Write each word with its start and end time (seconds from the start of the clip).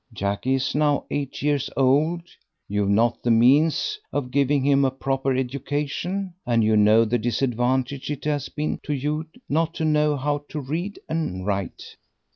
Jackie 0.13 0.55
is 0.55 0.73
now 0.73 1.05
eight 1.11 1.43
years 1.43 1.69
old, 1.77 2.23
you've 2.67 2.89
not 2.89 3.21
the 3.21 3.29
means 3.29 3.99
of 4.11 4.31
giving 4.31 4.63
him 4.65 4.83
a 4.83 4.89
proper 4.89 5.31
education, 5.35 6.33
and 6.43 6.63
you 6.63 6.75
know 6.75 7.05
the 7.05 7.19
disadvantage 7.19 8.09
it 8.09 8.25
has 8.25 8.49
been 8.49 8.79
to 8.81 8.93
you 8.95 9.27
not 9.47 9.75
to 9.75 9.85
know 9.85 10.17
how 10.17 10.39
to 10.49 10.59
read 10.59 10.97
and 11.07 11.45
write." 11.45 11.97